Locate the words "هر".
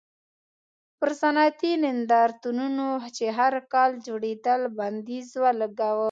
3.37-3.53